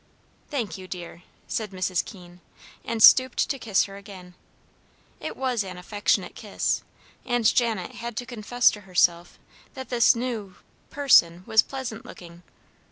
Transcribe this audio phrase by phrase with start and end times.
[0.49, 2.03] "Thank you, dear," said Mrs.
[2.03, 2.39] Keene,
[2.83, 4.33] and stooped to kiss her again.
[5.19, 6.81] It was an affectionate kiss,
[7.23, 9.37] and Janet had to confess to herself
[9.75, 10.55] that this new
[10.89, 12.41] person was pleasant looking.